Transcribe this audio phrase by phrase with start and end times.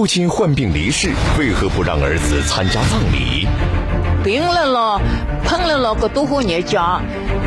[0.00, 3.46] 父亲患病离世，为何不让儿子参加葬礼？
[4.24, 4.98] 病了咯，
[5.44, 7.02] 碰了咯，个多活日家，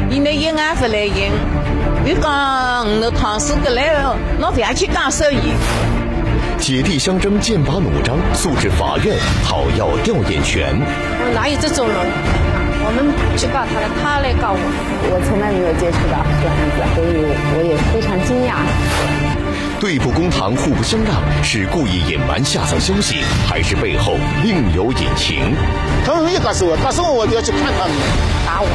[0.07, 1.31] 你那一安回来应，
[2.05, 4.05] 你讲我唐氏个来，
[4.37, 5.55] 那不要去干生意。
[6.59, 10.79] 姐弟相争，剑拔弩张，诉至法院讨要吊唁权。
[11.33, 11.97] 哪有这种人？
[12.85, 14.61] 我们去告他了，他来告我。
[15.09, 17.25] 我从来没有接触到这案子，所以
[17.57, 19.22] 我也非常惊讶。
[19.83, 25.53] 对簿公堂，互不相让，是故意隐瞒下葬消息，还是背后另有隐情？
[26.05, 27.93] 他们没有告诉我，告诉我我就要去看他们。
[28.45, 28.67] 打我，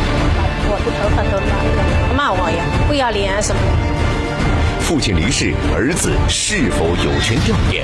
[0.69, 4.83] 我的头发都乱了，骂我呀，不要脸什么的。
[4.85, 7.83] 父亲离世，儿子是否有权吊唁？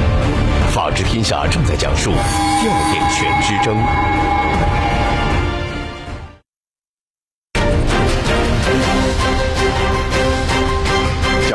[0.70, 3.75] 法治天下正在讲述吊唁权之争。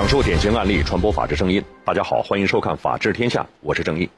[0.10, 1.64] 述典型案例，传播法治声音。
[1.86, 4.10] 大家好，欢迎收看《法治天下》，我是正义。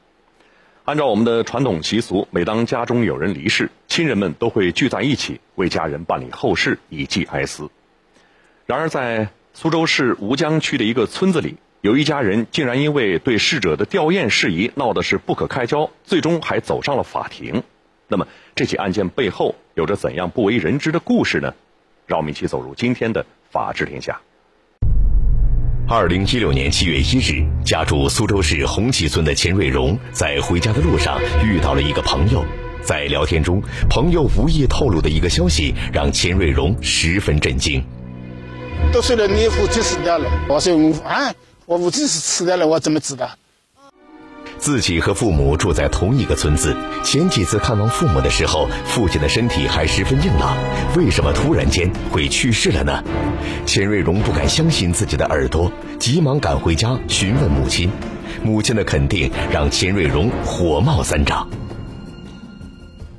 [0.86, 7.70] 按照我们的传统习俗，每当家中有人离世，亲人们都会聚在一起为家人办理后事，以祭哀思。
[8.66, 17.64] 然而，在苏州市吴江区的一个村子里，有一家人竟然因为对逝者的吊唁事宜闹得是不可开交，最终还走上了法庭。
[18.08, 21.54] 那么，这起案件背后有着怎样不为人知的故事呢？
[22.08, 24.14] 让我们一起走入今天的《法治天下》。
[25.94, 32.46] 二零一六年七月一日，家住苏州市红旗村的钱瑞荣在回家的路上遇到了一个朋友，
[32.82, 37.84] 在聊天中，朋友无意透露的一个消息让钱瑞荣十分震惊。
[38.94, 41.34] 都说了你父亲死掉了，我说啊，
[41.66, 43.30] 我父亲是死掉了，我怎么知道？
[44.62, 50.56] 自己和父母住在同一个村子，前几次看望父母的时候，父亲的身体还十分硬朗，
[50.96, 53.04] 为什么突然间会去世了呢？
[53.66, 57.90] 钱瑞荣不敢相信自己的耳朵，急忙赶回家询问母亲。
[58.44, 61.50] 母亲的肯定让钱瑞荣火冒三丈。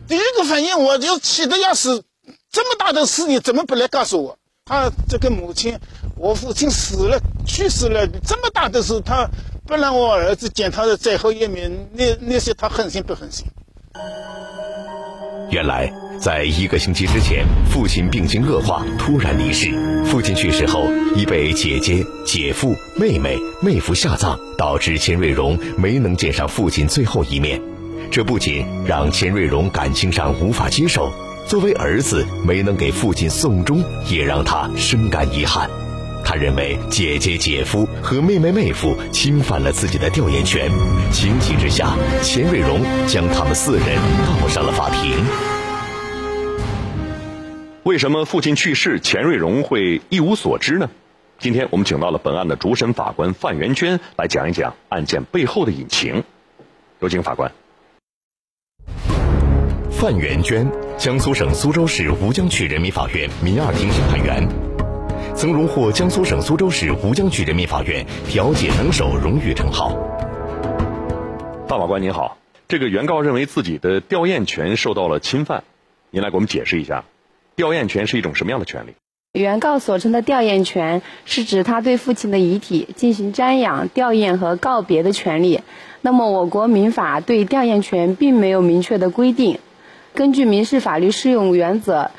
[0.07, 2.05] 第一个反应我就气得要死，
[2.53, 4.39] 这么大的事你怎么不来告诉我？
[4.65, 5.77] 他这个母亲，
[6.17, 9.29] 我父亲死了，去世了，这么大的事他。
[9.73, 13.47] 不让我儿子见他的最后一面，那那些他狠心不狠心？
[15.51, 15.91] 原来，
[16.21, 19.71] 在一个星期之前，父亲病情恶化，突然离世。
[20.05, 27.59] 父亲去世后，已被姐姐、姐夫、妹妹、妹夫下葬，导致钱瑞荣没能见上父亲最后一面。
[28.11, 31.11] 这不仅让钱瑞荣感情上无法接受，
[31.49, 35.71] 作为儿子没能给父亲送终，也让他深感遗憾。
[36.25, 40.71] 他认为姐姐、姐夫和妹妹、妹夫侵犯了自己的调研权，
[41.13, 43.87] 情急之下，钱瑞荣将他们四人
[44.41, 45.25] 告上了法庭。
[47.85, 50.89] 为什么父亲去世，钱瑞荣会一无所知呢？
[51.39, 56.23] 今天我们请到了本案的主审法官范元娟来讲一讲案件背后的隐情。
[57.01, 57.51] 有请法官。
[59.91, 64.72] 范元娟，江苏省苏州市吴江区人民法院民二庭审判员。
[65.35, 69.97] 曾荣获江苏省苏州市吴江区人民法院调解能手荣誉称号。
[71.67, 72.37] 大法官您好，
[72.69, 75.65] 这个原告认为自己的吊唁权受到了侵犯，
[76.11, 77.05] 您来给我们解释一下，
[77.57, 78.93] 吊唁权是一种什么样的权利？
[79.33, 85.61] 原告所称的吊唁权是指他对父亲的遗体进行瞻仰、吊唁和告别的权利。
[86.03, 89.59] 那么，我国民法对吊唁权并没有明确的规定，
[90.15, 92.11] 根据民事法律适用原则。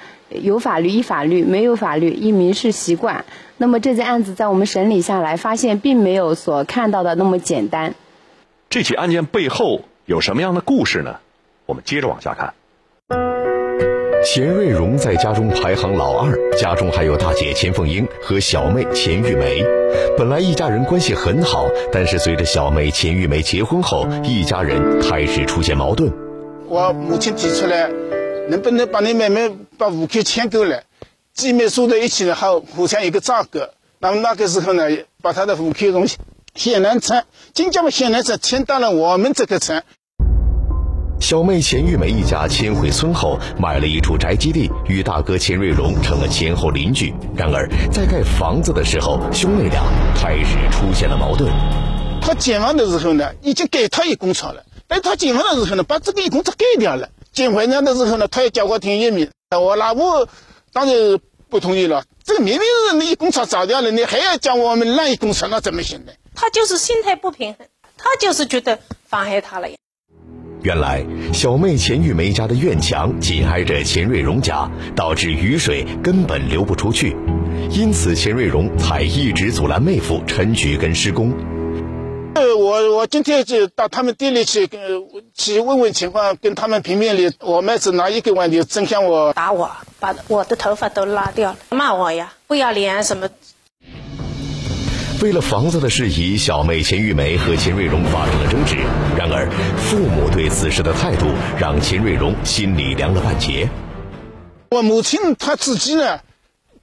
[0.42, 3.26] 有法律依法律，没有法律依民事习惯。
[3.58, 7.94] 那么这件案子在我们审理下来，发现并没有所看到的那么简单。
[8.70, 11.18] 这起案件背后有什么样的故事呢？
[11.66, 12.54] 我们接着往下看。
[14.26, 19.64] 钱瑞荣在家中排行老二，家中还有大姐钱凤英和小妹钱玉梅。
[20.18, 26.12] 本来一家人关系很好，但是随着小妹钱玉梅结婚后，一家人开始出现矛盾。
[26.68, 27.90] 我母亲提出来。
[28.50, 30.84] 能不能把你妹妹把户口迁过来，
[31.34, 33.60] 姐妹住在一起，然后互相有个照顾。
[34.00, 34.84] 那么那个时候呢，
[35.22, 36.08] 把她的户口从
[36.54, 37.24] 县南村，
[37.56, 39.84] 新疆的县南村迁到了我们这个村。
[41.22, 47.14] 小妹钱玉梅一家迁回村后，买了一处宅基地，与大哥钱瑞荣成了前后邻居。
[47.34, 49.82] 然而，在盖房子的时候，兄妹俩
[50.16, 51.50] 开始出现了矛盾。
[52.22, 57.10] 他建房的时候呢，已经给他一公差了，但他建房的时候呢，把这个一公差盖掉了。
[57.34, 60.30] 结婚那的时候呢，他也叫我听一米，我那我
[60.72, 61.20] 当然
[61.50, 62.04] 不同意了。
[62.24, 66.12] 这明明是你工厂找掉了，你还要叫我们让一工厂，那怎么行呢？
[66.36, 69.76] 他就是心态不平衡，他就是觉得妨害他了呀。
[70.62, 77.16] 原来小妹钱玉梅家的院墙紧挨着钱瑞荣家，导致雨水根本流不出去，
[77.72, 81.34] 因此钱瑞荣才一直阻拦妹夫陈菊根施工。
[82.36, 84.82] 呃，我我今天就到他们店里去，跟
[85.36, 87.32] 去问问情况，跟他们评评理。
[87.40, 88.64] 我妹子拿一个问题？
[88.64, 89.70] 真向我打我，
[90.00, 93.30] 把我的头发都拉掉了，骂我呀，不要脸什么。
[95.22, 98.78] 为了房子的事宜，小妹秦玉梅和秦瑞荣发生了争执。
[99.16, 99.48] 然而，
[99.78, 101.28] 父母对此事的态度
[101.60, 103.70] 让秦瑞荣心里凉了半截。
[104.72, 106.20] 我母亲她自己呢，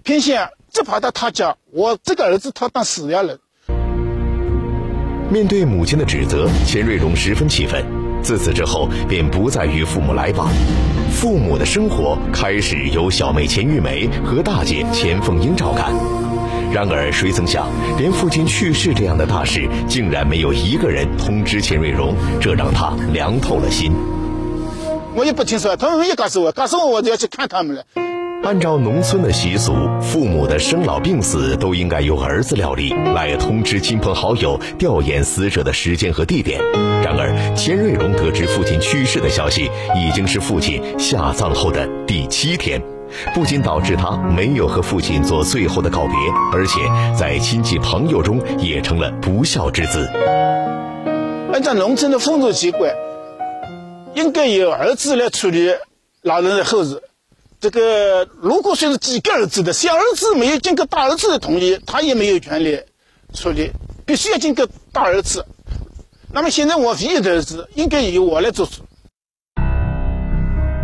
[0.05, 3.41] 偏向只跑到他家，我这个儿子他当死家人。
[5.31, 7.85] 面对母亲的指责，钱瑞荣十分气愤。
[8.21, 10.49] 自此之后，便不再与父母来往。
[11.13, 15.95] 父母的生活开始由小妹钱玉梅和大姐钱凤英照看。
[16.73, 23.93] 然而，谁曾想，连父亲去世这样的大事，竟然没有一个人通知钱瑞荣，这让他凉透了心。
[25.15, 27.85] 我也不听说，他们没有告诉我，告诉我我就要去看他们了。
[28.43, 36.59] 按照农村的习俗，父母的生老病死都应该由儿子料理，来通知亲朋好友吊唁死者的时间和地点。
[37.05, 42.83] 然而，钱瑞荣得知父亲去世的消息，已经是父亲下葬后的第七天，
[43.35, 46.15] 不仅导致他没有和父亲做最后的告别，
[46.53, 46.81] 而且
[47.15, 50.09] 在亲戚朋友中也成了不孝之子。
[51.53, 52.91] 按照农村的风俗习惯，
[54.15, 55.75] 应该由儿子来处理
[56.23, 57.03] 老人的后事。
[57.61, 62.81] 这个如果说是几个儿子的，小儿子没有经过大儿子的同意，他也没有权利
[63.35, 63.73] 处理，
[64.07, 65.45] 必须要经过大儿子。
[66.33, 68.81] 那么现在我唯一的儿子，应该由我来做主。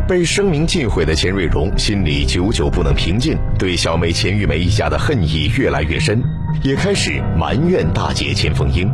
[0.06, 6.22] 被声名尽毁的钱瑞荣心里久久不能平静，对小妹钱玉梅一家的恨意越来越深，
[6.62, 8.86] 也开始埋怨大姐钱凤英。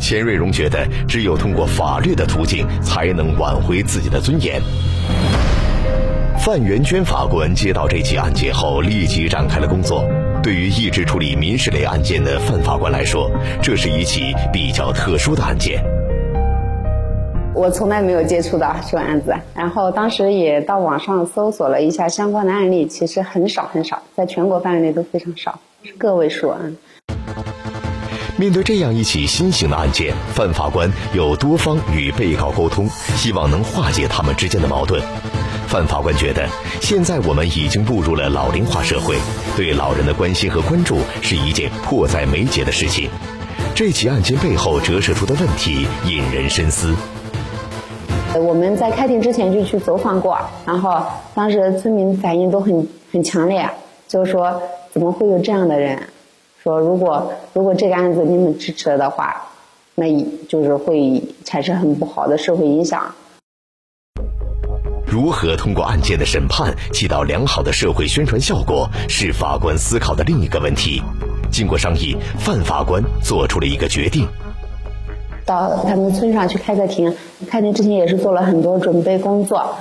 [0.00, 4.60] 钱瑞荣觉得，只有通过法律的途径，才能挽回自己的尊严。
[6.48, 10.02] 范元娟法官接到这起案件后，立即展开了工作。
[10.42, 13.30] 对于一直处理民事类案件的范法官来说，
[13.60, 15.84] 这是一起比较特殊的案件。
[17.54, 26.58] 我从来没有接触到这个案子，然后当时也到网上搜索了一下相关的案例，其实很少很少，在全国范围内都非常少，是个位数啊。
[28.38, 35.02] 面对这样一起新型的案件，范法官有多方与被告沟通，希望能化解他们之间的矛盾。
[35.68, 36.48] 范法官觉得，
[36.80, 39.16] 现在我们已经步入了老龄化社会，
[39.54, 43.10] 对老人的关心和关注是一件迫在眉睫的事情。
[43.74, 46.94] 这起案件背后折射出的问题引人深思。
[48.34, 51.02] 我们在开庭之前就去走访过，然后
[51.34, 53.68] 当时村民反应都很很强烈，
[54.08, 55.98] 就是说怎么会有这样的人？
[56.62, 59.48] 说如果如果这个案子你们支持了的话，
[59.94, 60.06] 那
[60.48, 63.14] 就是会产生很不好的社会影响。
[65.10, 71.02] 如何通过案件的审判起到良好的社会宣传效果，是法官思考的另一个问题。
[71.50, 74.28] 经过商议，范法官做出了一个决定：
[75.46, 77.14] 到他们村上去开个庭。
[77.48, 79.74] 开庭之前也是做了很多准备工作。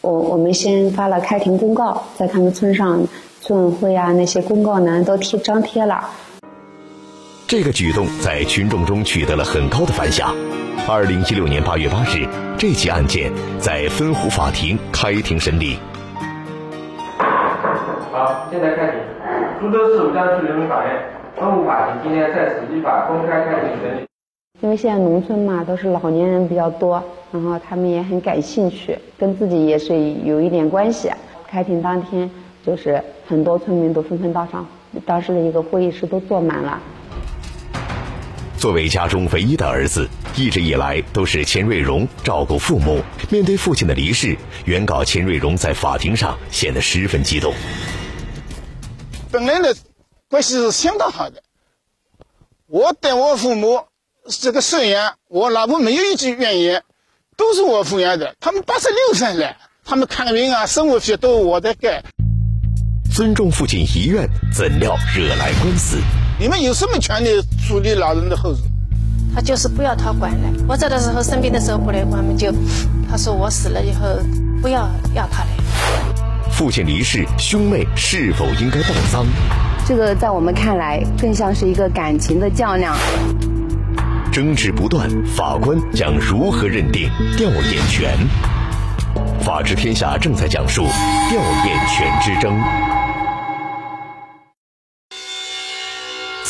[0.00, 3.06] 我我们先发了开庭公告，在他们村上
[3.42, 6.08] 村委会啊那些公告栏都贴张贴了。
[7.52, 10.34] 这个举动在群众中取得了很高的反响。
[10.88, 12.26] 二零一六年八月八日，
[12.56, 15.76] 这起案件在分湖法庭开庭审理。
[18.10, 19.00] 好，现在开庭。
[19.60, 20.96] 株洲市吴江区人民法院
[21.36, 24.06] 分湖法庭今天在此依法公开开庭审理。
[24.62, 29.94] 因为现在农村嘛，都是老年人比较多，然后他们也很感兴趣，跟自己也是
[30.24, 31.10] 有一点关系。
[31.46, 32.30] 开庭当天，
[32.64, 34.66] 就是很多村民都纷纷到场，
[35.04, 36.80] 当时的一个会议室都坐满了。
[38.62, 43.02] 作为家中唯一的儿子，一直以来都是钱瑞荣照顾父母。
[43.28, 47.52] 面对父亲的离世，原告钱瑞荣在法庭上显得十分激动。
[49.32, 49.74] 本来呢
[50.28, 51.42] 关系是相当好的，
[52.68, 53.82] 我对我父母
[54.28, 56.84] 这个赡养，我老婆没有一句怨言，
[57.36, 58.36] 都是我抚养的。
[58.38, 62.00] 他们八十六岁了，他们看病啊、生活费都是我在给。
[63.12, 65.98] 尊重父亲遗愿，怎料惹来官司。
[66.38, 67.28] 你们有什么权利
[67.66, 68.62] 处理老人的后事？
[69.34, 70.50] 他就是不要他管了。
[70.68, 72.52] 我走的时候生病的时候过来，我们就
[73.10, 74.06] 他说我死了以后
[74.60, 75.48] 不要要他来。
[76.50, 79.24] 父亲离世，兄妹是否应该报丧？
[79.86, 82.94] 这个在我们看来更像是一个感情的较量。
[84.30, 88.16] 争执不断，法官将如何认定吊唁权？
[89.40, 90.82] 法治天下正在讲述
[91.30, 93.01] 吊唁权之争。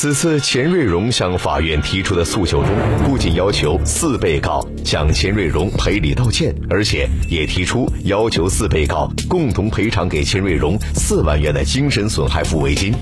[0.02, 2.70] 此次钱瑞荣向法院提出的诉求中，
[3.04, 12.92] 不仅要求四被告向钱瑞荣赔礼道歉，而且也提出要求四被告共同赔偿给钱瑞荣四万元的精神损害抚慰金。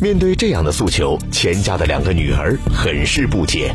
[0.00, 3.72] 面对这样的诉求，钱家的两个女儿很是不解。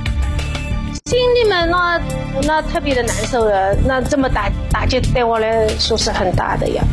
[1.06, 2.02] 心里面那
[2.44, 6.84] 那特别的难受的，那这么打打击对我来说是很大的呀。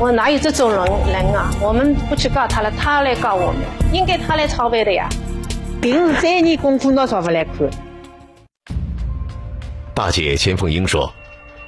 [0.00, 1.50] 我哪有这种人人啊？
[1.60, 3.60] 我们不去告他了，他来告我们，
[3.92, 5.06] 应该他来操办的呀。
[5.82, 7.68] 平时三年功课拿啥不来看？
[9.92, 11.12] 大姐钱凤英说，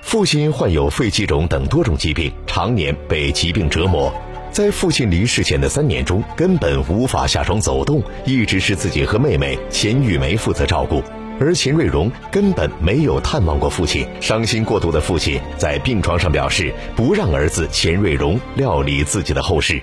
[0.00, 4.10] 父亲患有肺气肿等多种疾病，常年被疾病折磨。
[4.50, 11.02] 在父亲离世前的三年中，根本无法下床走动，一直是自己和妹妹钱玉梅负责照顾。
[11.40, 19.82] 而秦瑞荣根本没有探望过父亲，伤心过度的父亲在病床上表示不让儿子秦瑞荣料理自己的后事。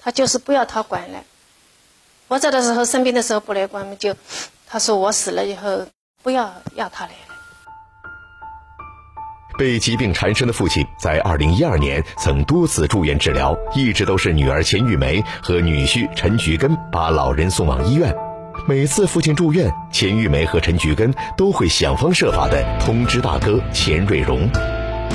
[0.00, 1.18] 他就是不要他管了。
[2.28, 4.16] 我走的时候生病的时候不来管，就
[4.66, 5.86] 他说我死了以后
[6.22, 7.16] 不要要他来了。
[9.58, 18.16] 被疾病缠身的父亲在二零一二年曾多次住院治疗，一直都是女儿钱玉梅和女婿陈菊根把老人送往医院。
[18.64, 24.48] 每次父亲住院，钱玉梅和陈菊根都会想方设法的通知大哥钱瑞荣。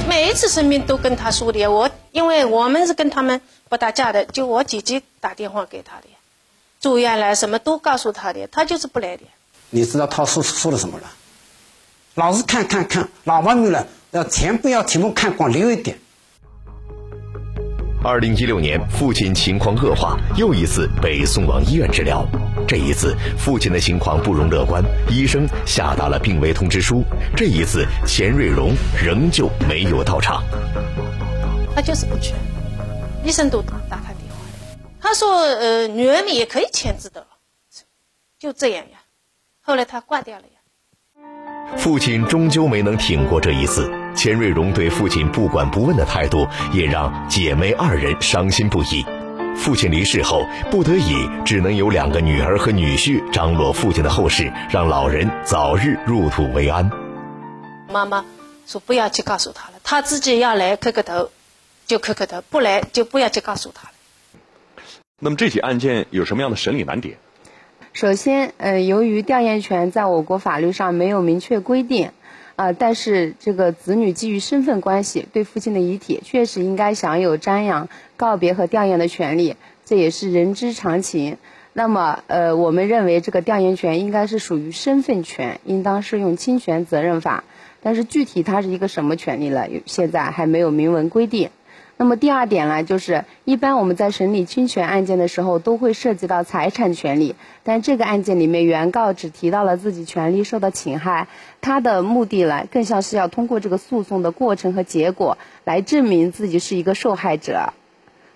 [0.05, 3.39] 每一次生病都跟他说的，我因为我们是跟他们
[3.69, 6.07] 不打架的，就我姐姐打电话给他的，
[6.81, 9.23] 住院了什么都告诉他的，他就是不来的。
[9.69, 11.05] 你知道他说说了什么了？
[12.15, 15.99] 老是看看看，老毛病了，要钱不要题目看光，留一点。
[18.03, 22.25] 二零一六年，父亲情况恶化，又一次被送往医院治疗。
[22.67, 27.03] 这一次，父亲的情况不容乐观，医生下达了病危通知书。
[27.35, 30.43] 这一次，钱瑞荣仍旧没有到场。
[31.73, 32.33] 他就是不去，
[33.25, 37.25] 医生都打他电话了，他说：“呃，女儿们也可以签字的，
[38.37, 38.99] 就这样呀。”
[39.59, 40.56] 后来他挂掉了呀。
[41.75, 49.05] 父亲终究没能挺过这一次，钱瑞荣对父亲不管不问的态度，也让姐妹二人伤心不已。
[49.55, 56.89] 父亲离世后，不得已只能有两个女儿和女婿张罗父亲的后事，让老人早日入土为安。
[57.91, 58.23] 妈妈
[58.65, 61.31] 说不要去告诉他了，他自己要来磕个头，
[61.85, 63.93] 就磕个头；不来就不要去告诉他了。
[65.19, 67.17] 那么这起案件有什么样的审理难点？
[67.99, 72.11] 首先，呃，由于调研权在我国法律上没有明确规定，
[72.55, 81.37] 啊，但是这个子女基于身份关系对父亲的遗体确实应该享有瞻仰、告别和调研的权利，这也是人之常情。
[81.73, 87.45] 那么，呃，我们认为这个调研权应该是属于身份权，应当适用侵权责任法。
[87.81, 91.49] 但是具体它是一个什么权利了，现在还没有明文规定。
[91.99, 101.27] 那么第二点呢，就是一般我们在审理侵权案件的时候，都会涉及到财产权利，但这个案件里面，原告只提到了自己权利受到侵害，
[101.59, 107.73] 他的目的呢，更像是要通过这个诉讼的过程和结果来证明自己是一个受害者，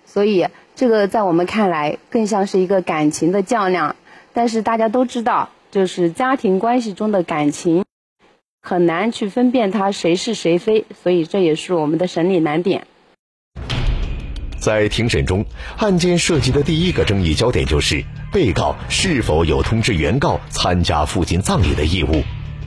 [0.06, 3.94] 所以这个在我们看来更像是一个感情的较量。
[4.32, 7.84] 但是大家都知道，就是家庭关系中的感情
[8.60, 12.88] 很难去分辨他谁是谁非，所以这也是我们的审理难点。
[14.62, 15.44] 在庭审中，
[15.76, 22.22] 案件涉及的第一个争议焦点就是被告是否有通知原告参加父亲葬礼的义务。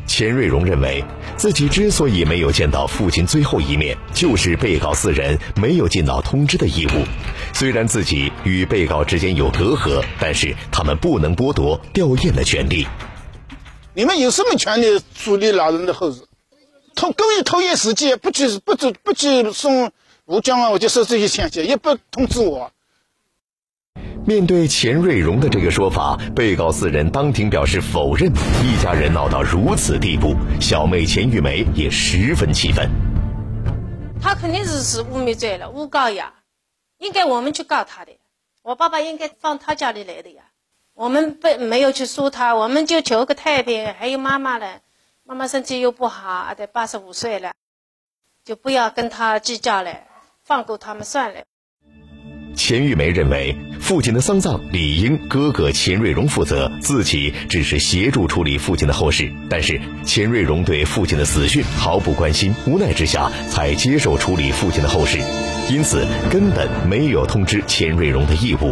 [0.06, 1.02] 钱瑞荣认为，
[1.38, 7.06] 自己之所以没有见到父亲最后一面，就是被告四人没有尽到通知的义务。
[7.54, 12.86] 虽然自己与被告之间有隔阂，但是他们不能剥夺吊唁的权利。
[13.94, 16.24] 你们有什么权利处理老人的后事？
[16.94, 19.94] 偷故意偷验时间，不去不去不去送。
[20.26, 22.72] 我讲啊，我就收这些钱去，也不通知我。
[24.26, 28.32] 面对钱瑞荣的这个说法，被告四人当庭表示否认。
[28.64, 32.90] 一家人闹到如此地步，小妹钱玉梅也十分气愤。
[34.20, 36.34] 他肯定是是污蔑罪了，诬告呀，
[36.98, 38.14] 应该我们去告他的。
[38.64, 40.46] 我爸爸应该放他家里来的呀，
[40.96, 43.94] 我们不没有去说他，我们就求个太平。
[43.94, 44.66] 还有妈妈呢，
[45.24, 47.54] 妈妈身体又不好，得八十五岁了，
[48.44, 49.96] 就不要跟他计较了。
[50.46, 51.42] 放过他们算了。
[52.56, 59.34] 钱玉梅认为，父亲的丧葬理应哥哥钱瑞荣负责，自己只是协助处理父亲的后事。
[59.50, 65.18] 但是钱瑞荣对父亲的死讯毫不关心，无奈之下才接受处理父亲的后事，
[65.70, 68.72] 因此根本没有通知钱瑞荣的义务。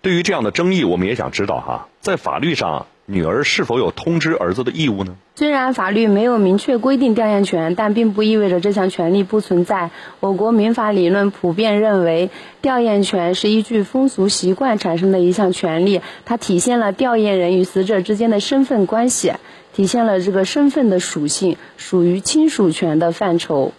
[0.00, 2.86] 对于这样的争议，我们也想知道哈，在法律上。
[3.08, 5.14] 女儿是否有通知儿子的义务呢？
[5.36, 9.90] 虽然法律没有明确规定调验权，但并不意味着这项权利不存在。
[10.18, 12.30] 我国民法理论普遍认为，
[12.62, 19.34] 调验权是依据风俗习惯产生的一项权利，它体现了调验人与死者之间的身份关系，
[19.72, 23.72] 体现了这个身份的属性，属于亲属权的范畴。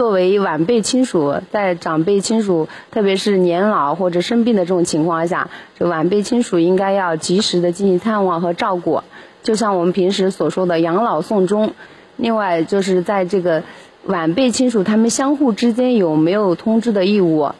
[0.00, 9.02] 作为晚辈亲属，在长辈亲属，特别是年老或者生病的这种情况下，这晚辈亲属应该要及时的进行探望和照顾。
[9.42, 11.74] 就像我们平时所说的养老送终。
[12.16, 13.62] 另外，就是在这个
[14.06, 17.50] 晚辈亲属他们相互之间有没有通知的义务？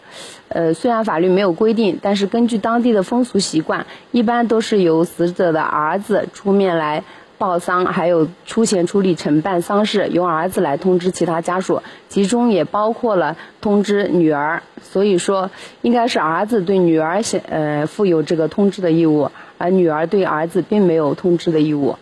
[0.49, 7.05] 呃，虽然法律没有规定，但是根据当地的风俗习惯，一般都是由死者的儿子出面来
[7.41, 14.63] 报丧，还有出钱出力承办丧事，由儿子来通知其他家属，其中也包括了通知女儿。
[14.83, 21.97] 所以说，应该是儿子对女儿写呃负有这个通知的义务，而女儿对儿子并没有通知的义务。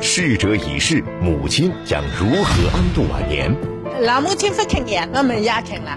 [0.00, 3.54] 逝者已逝，母亲将如何安度晚年？
[4.00, 5.96] 老母亲不听言，我们也听了，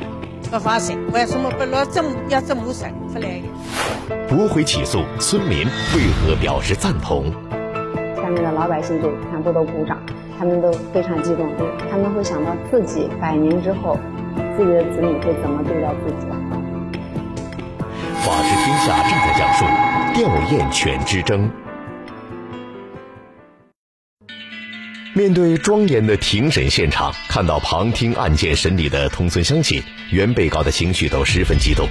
[0.52, 1.00] 不放心。
[1.12, 3.42] 为什么不老这么要这么生出来？
[4.30, 7.32] 驳回起诉，村民为何表示赞同？
[8.18, 9.98] 下面的老百姓就全部都鼓掌，
[10.38, 11.50] 他们都非常激动，
[11.90, 13.98] 他们会想到自己百年之后，
[14.58, 16.28] 自己的子女会怎么对待自己。
[18.26, 19.64] 法治天下正在讲述
[20.14, 21.50] 吊唁犬之争。
[25.14, 29.82] 面对庄严的庭审现场，看到旁听案件审理的同村乡亲，
[30.12, 31.88] 原被告的情绪都十分激动。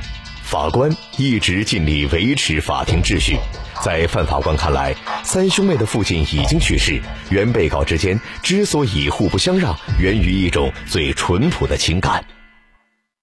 [0.46, 0.88] 法官
[1.18, 3.36] 一直尽力维持法庭秩序。
[3.82, 7.00] 在范法官看来，三兄妹的父亲已经去世，
[7.30, 12.24] 原被告之间之所以互不相让，源于一种最淳朴的情感。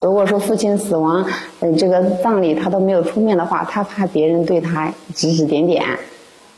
[0.01, 1.25] 如果说父亲死亡，
[1.61, 5.81] 嗯，这个葬礼他都没有出面的话，他怕别人对他指指点点，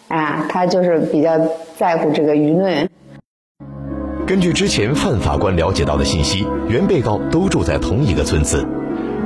[0.07, 1.39] 啊，他就是比较
[1.77, 2.89] 在乎这个舆论。
[4.25, 8.65] 根据之前范法官了解到的信息，原被告都住在同一个村子。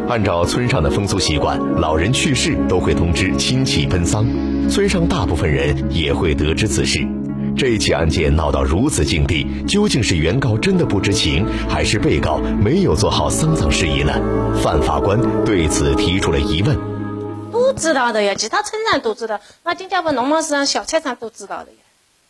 [0.10, 4.26] 按照村上的风俗习惯，老人去世都会通知亲戚奔丧，
[4.68, 7.08] 村上大部分人也会得知此事。
[7.56, 14.20] 这起案件闹到如此境地，究竟是原告真的不知情，还是被告没有做好丧葬事宜呢？
[14.64, 16.76] 范法官对此提出了疑问。
[17.52, 21.78] 都知道的呀，其他村上都知道，那新加坡农贸市场小菜场都知道的呀，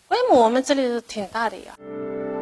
[0.09, 1.77] 规模我们这里是挺大的呀。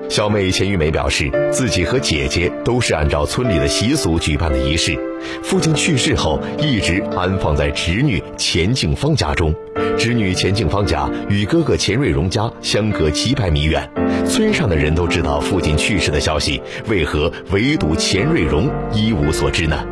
[0.09, 4.97] 小妹钱玉梅表示，自己和姐姐都是按照村里的习俗举办的仪式。
[5.43, 9.53] 父亲去世后，一直安放在侄女钱静芳家中。
[9.97, 13.89] 侄女钱静芳家与哥哥钱瑞荣家相隔几百米远。
[14.25, 19.85] 村上的人都知道父亲去世的消息，为何唯独钱瑞荣一无所知呢？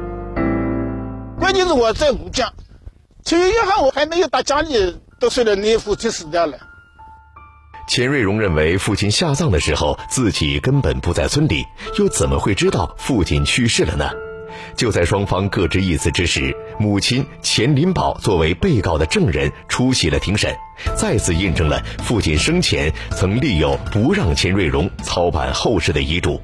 [1.38, 2.54] 关键是我在吴家，
[3.24, 6.58] 七月一号我还没有到家里，都说了你父亲死掉了。
[7.88, 11.66] 钱瑞荣认为，父亲下葬的时候自己根本不在村里，
[12.00, 14.10] 又怎么会知道父亲去世了呢？
[14.76, 20.56] 就在双方各执一词之时，母亲钱林宝作为被告的证人出席了庭审，
[20.96, 26.42] 再次印证了父亲生前曾立有不让钱瑞荣操办后事的遗嘱。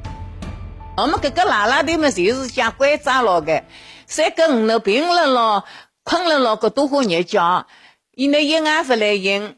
[0.96, 3.64] 我们这个拉拉的嘛，就是想拐杖了的，
[4.06, 5.64] 三个五楼病了咯，
[6.04, 7.66] 困了咯，个都好日家，
[8.14, 9.56] 伊那一安不来应。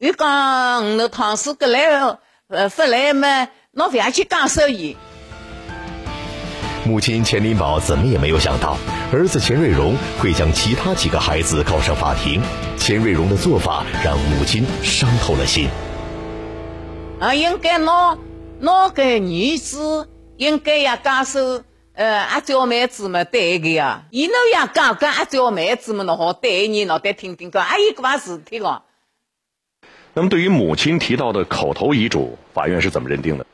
[0.00, 1.84] 又讲五楼唐氏个来
[2.48, 4.96] 呃不来嘛，那不要去讲生意。
[6.86, 8.78] 母亲钱林宝怎么也没有想到，
[9.12, 12.42] 儿子钱瑞荣会将其他几个孩子告上法庭。
[12.78, 15.68] 钱瑞荣的做法让母亲伤透了心。
[17.20, 18.16] 啊，应该拿
[18.58, 20.08] 拿个女子
[20.38, 28.80] 应该要讲说，呃，阿娇妹子嘛对个呀，伊那要讲跟阿娇妹子嘛，那好对你脑袋听听个，阿姨个嘛事体个。
[30.12, 33.46] 那么，对于母亲提到的口头遗嘱，法院是怎么认定的？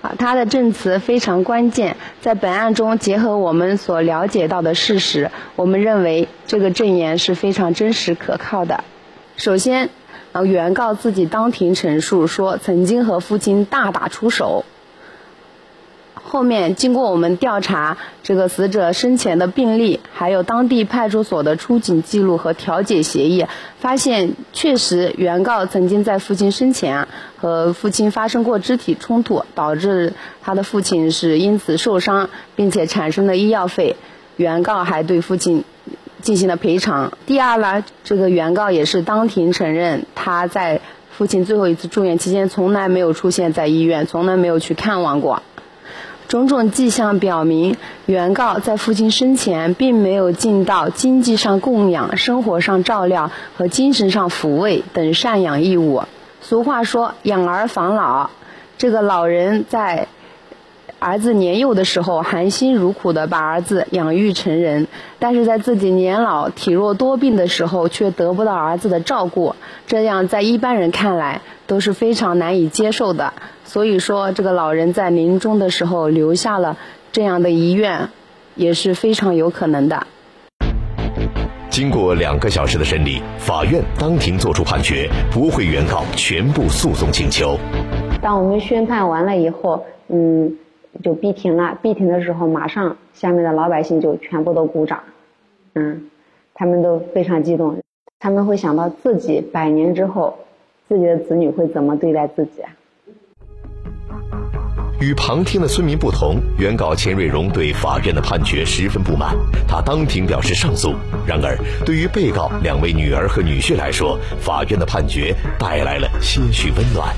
[0.00, 8.82] 啊，他的证词非常关键，在本案中，结合我们所了解到的事实，我们认为这个证言是非常真实可靠的。
[9.36, 9.90] 首先，
[10.32, 14.64] 啊，原告自己当庭陈述说，曾经和父亲大打出手。
[16.32, 23.44] 后面经过我们调查，这个死者生前的病历，还有当地派出所的出警记录和调解协议，
[23.78, 33.96] 发现确实原告曾经在父亲生前和父亲发生过肢体冲突，导致他的父亲是因此受伤，并且产生了医药费，
[34.38, 35.64] 原告还对父亲
[36.22, 37.12] 进行了赔偿。
[37.26, 45.42] 第二呢，这个原告也是当庭承认，他在父亲最后一次住院期间从来没有出现在医院，从来没有去看望过。
[46.28, 56.02] 种种迹象表明，原告在父亲生前并没有尽到经济上供养、生活上照料和精神上抚慰等赡养义务。
[56.40, 58.30] 俗话说“养儿防老”，
[58.78, 60.08] 这个老人在
[60.98, 64.86] 儿子年幼的时候含辛茹苦地把儿子养育成人，
[65.18, 69.54] 但是在自己年老体弱多病的时候却得不到儿子的照顾，
[69.86, 73.32] 这样在一般人看来都是非常难以接受的。
[73.64, 76.76] 所以说，这个老人在临终的时候留下了
[77.12, 78.10] 这样的遗愿，
[78.56, 80.06] 也是非常有可能的。
[81.70, 87.56] 经过两个小时的审理，法院当庭作出判决，驳回原告全部诉讼请求。
[88.20, 90.58] 当我们宣判完了以后，嗯，
[91.02, 91.78] 就闭庭了。
[91.80, 95.00] 闭庭的时候，马上下面的老百姓就全部都鼓掌，
[95.72, 96.10] 嗯，
[96.52, 97.78] 他们都非常激动，
[98.20, 100.36] 他们会想到自己百年之后，
[100.92, 102.68] 自己的子女会怎么对待自己啊？
[105.00, 109.34] 与旁听的村民不同，原告钱瑞荣对法院的判决十分不满，
[109.66, 110.94] 他当庭表示上诉。
[111.26, 117.16] 然而，对于被告两位女儿和女婿来说，法院的判决带来了些许温暖。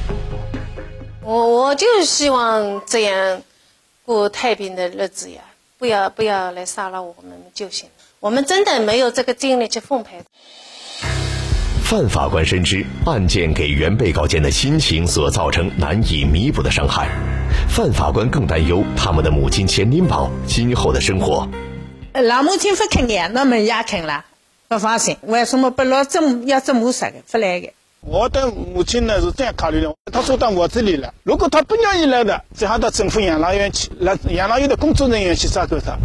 [1.20, 3.42] 我我就希望这样
[4.04, 5.40] 过太平的日子呀，
[5.78, 7.88] 不要不要来杀了我们就行。
[8.20, 10.22] 我们真的没有这个精力去奉陪。
[11.84, 17.10] 范法官深知案件给原被告间的心情所造成难以弥补的伤害。
[17.68, 21.46] 范法官更担忧他们的母亲钱林宝今后的生活。
[22.14, 24.24] 老母亲不肯眼，那么也肯了，
[24.66, 25.18] 不放心。
[25.20, 27.74] 为什么不老这么要这么说的不来的？
[28.00, 35.98] 我的母亲呢是这样考虑的，她说到我这里来，如果她不愿意来的，只好到政府养老院去，让养老院的工作人员去照顾她。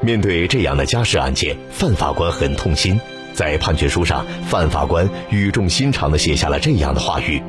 [0.00, 3.00] 面对这样的家事案件，范法官很痛心。
[3.34, 7.42] 在判决书上，范法官语重心长地写下了这样的话语。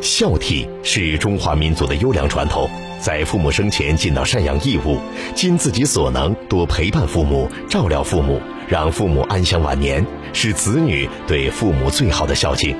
[0.00, 2.68] 孝悌是中华民族的优良传统，
[3.00, 4.98] 在父母生前尽到赡养义务，
[5.34, 12.76] 尽自己所能多陪伴父母、照料父母，让父母安享晚年，是子女对父母最好的孝敬。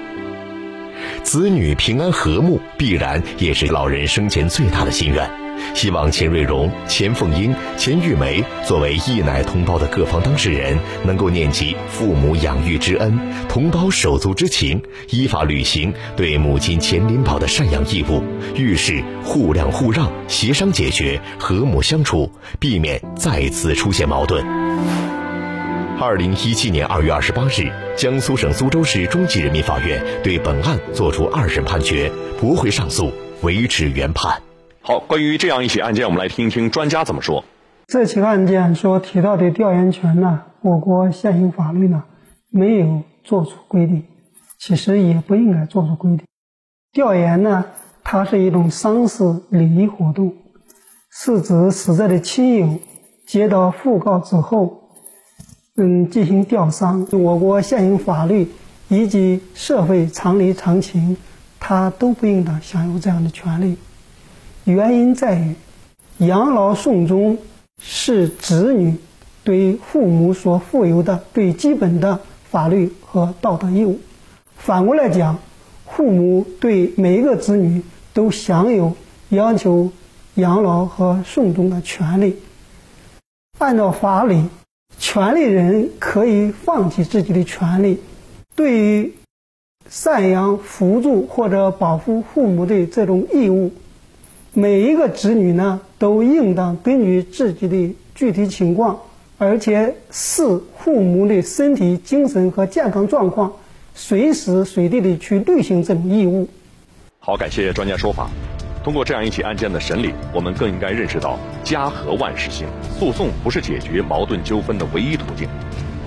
[1.22, 5.45] 子女平安和睦，必然也是老人生前最大的心愿。
[5.74, 18.22] 希望钱瑞荣、钱凤英、钱玉梅作为义奶同胞的各方当事人，能够念及父母养育之恩、同胞手足之情，依法履行对母亲钱林宝的赡养义务，
[18.54, 24.44] 遇事互谅互让、协商解决、和睦相处，避免再次出现矛盾。
[25.98, 34.42] 二零一七年二月二十八日，江苏省苏州市中级人民法院对本案作出二审判决，驳回上诉，维持原判。
[34.88, 37.44] 好，关于这样一起案件，我们来听一听专家怎么说。
[37.88, 42.04] 这起案件所提到的调研权呢，我国现行法律呢
[42.52, 44.04] 没有作出规定，
[44.60, 46.24] 其实也不应该作出规定。
[46.92, 47.64] 调研呢，
[48.04, 50.32] 它是一种丧事礼仪活动，
[51.10, 52.78] 是指死者的亲友
[53.26, 54.92] 接到讣告之后，
[55.76, 57.04] 嗯，进行吊丧。
[57.10, 58.48] 我国现行法律
[58.86, 61.16] 以及社会常理常情，
[61.58, 63.76] 他都不应当享有这样的权利。
[64.66, 65.54] 原因在于，
[66.18, 67.38] 养老送终
[67.80, 68.96] 是子女
[69.44, 72.18] 对父母所负有的最基本的
[72.50, 74.00] 法律和道德义务。
[74.56, 75.38] 反过来讲，
[75.86, 78.94] 父母对每一个子女都享有
[79.28, 79.92] 要求
[80.34, 82.36] 养老和送终的权利。
[83.58, 84.48] 按照法理，
[84.98, 88.00] 权利人可以放弃自己的权利，
[88.56, 89.14] 对于
[89.88, 93.70] 赡养、扶助或者保护父母的这种义务。
[94.58, 98.98] 每一个子女呢，都应当根据自己的具体情况，
[99.36, 103.52] 而且视父母的身体、精神和健康状况，
[103.94, 106.48] 随时随地的去履行这种义务。
[107.18, 108.30] 好，感谢专家说法。
[108.82, 112.66] 通过这样一起案件的审理，我们更应该认识到家和万事兴，
[112.98, 115.46] 诉讼不是解决矛盾纠纷的唯一途径。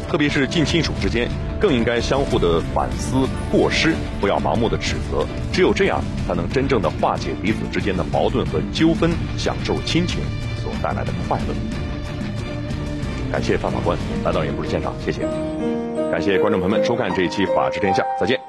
[0.10, 5.24] 特别是近亲属之间，更应该相互的反思过失，不要盲目的指责。
[5.54, 10.20] 只有这样，才能真正的化解彼此之间的矛盾和纠纷，享受亲情
[10.64, 11.54] 所带来的快乐。
[13.32, 13.96] 感谢范法官
[14.26, 15.22] 来到演播室现场，谢谢。
[16.12, 18.49] 感谢观众朋友们收看这一期《法治天下》，再见。